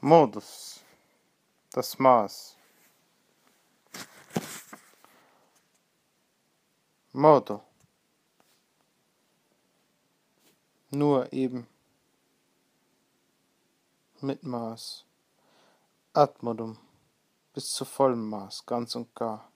Modus, 0.00 0.80
das 1.72 1.98
Maß. 1.98 2.56
Modo, 7.12 7.64
nur 10.90 11.32
eben, 11.32 11.66
mit 14.20 14.44
Maß. 14.44 15.04
Admodum, 16.12 16.78
bis 17.52 17.72
zu 17.72 17.84
vollem 17.84 18.28
Maß, 18.28 18.66
ganz 18.66 18.94
und 18.94 19.12
gar. 19.16 19.50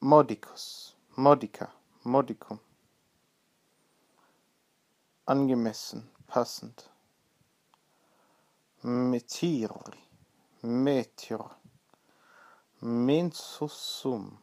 Modicus, 0.00 0.96
Modica, 1.14 1.70
Modicum, 2.04 2.58
angemessen, 5.26 6.10
passend. 6.26 6.95
Metieri, 8.82 10.02
Meteor, 10.62 11.56
Mensusum, 12.80 14.38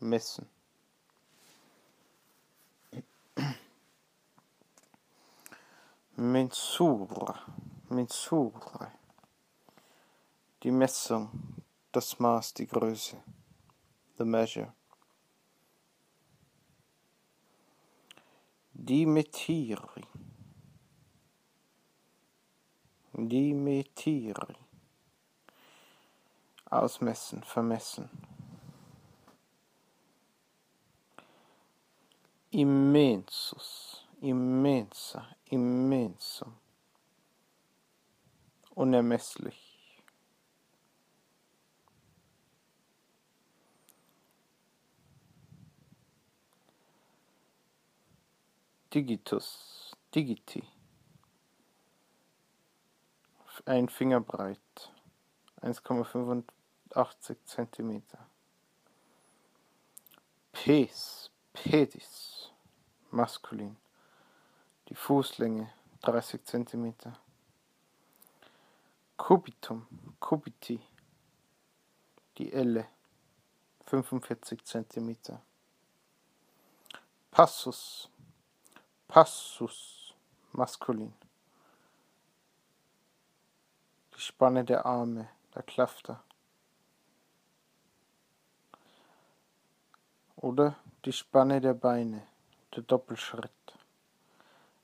messen. 0.00 0.48
Mensura, 6.16 7.46
Mensura, 7.90 8.92
die 10.64 10.72
Messung, 10.72 11.30
das 11.92 12.18
Maß, 12.18 12.54
die 12.54 12.66
Größe, 12.66 13.22
the 14.16 14.24
measure. 14.24 14.72
Dimetiri, 18.72 20.08
Dimetiri, 23.26 24.54
ausmessen, 26.70 27.42
vermessen. 27.42 28.08
Immensus, 32.50 34.06
immensa, 34.20 35.26
immensum, 35.50 36.54
unermesslich. 38.76 40.00
Digitus, 48.94 49.92
digiti, 50.14 50.62
ein 53.68 53.90
Finger 53.90 54.20
breit, 54.20 54.92
1,85 55.60 57.36
cm. 57.44 58.02
Pes, 60.52 61.30
pedis, 61.52 62.50
maskulin, 63.10 63.76
die 64.88 64.94
Fußlänge 64.94 65.70
30 66.00 66.46
cm. 66.46 66.94
Cubitum, 69.18 69.86
cubiti, 70.18 70.80
die 72.38 72.50
Elle 72.50 72.88
45 73.84 74.64
cm. 74.64 75.16
Passus, 77.30 78.08
passus, 79.06 80.14
maskulin. 80.52 81.12
Die 84.18 84.24
Spanne 84.24 84.64
der 84.64 84.84
Arme, 84.84 85.28
der 85.54 85.62
Klafter. 85.62 86.20
Oder 90.34 90.74
die 91.04 91.12
Spanne 91.12 91.60
der 91.60 91.74
Beine, 91.74 92.26
der 92.74 92.82
Doppelschritt. 92.82 93.52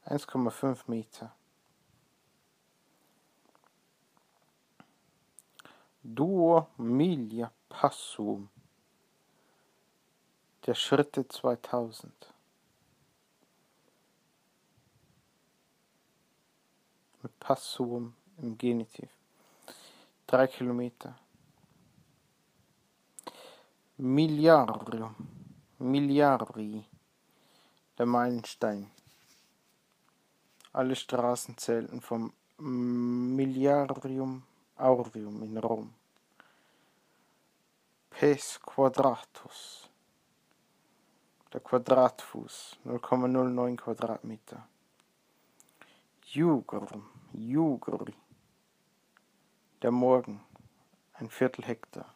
1,5 0.07 0.83
Meter. 0.87 1.35
Duo 6.05 6.69
Milia 6.77 7.51
Passum. 7.69 8.49
Der 10.65 10.77
Schritte 10.77 11.27
2000. 11.27 12.33
Mit 17.21 17.41
Passum 17.41 18.15
im 18.37 18.57
Genitiv. 18.57 19.11
Drei 20.35 20.49
Kilometer. 20.49 21.15
Milliarium. 23.99 25.15
Milliari. 25.79 26.85
Der 27.97 28.07
Meilenstein. 28.07 28.91
Alle 30.73 30.97
Straßen 30.97 31.57
zählten 31.57 32.01
vom 32.01 32.33
Milliarium 32.59 34.43
Aurium 34.77 35.41
in 35.45 35.57
Rom. 35.59 35.95
Pes 38.11 38.59
Quadratus. 38.61 39.89
Der 41.53 41.61
Quadratfuß, 41.61 42.79
0,09 42.85 43.77
Quadratmeter. 43.77 44.67
Jugrum, 46.25 47.05
Jugri. 47.33 48.24
Der 49.85 49.91
Morgen, 49.91 50.41
ein 51.13 51.29
Viertel 51.29 51.63
Hektar. 51.67 52.15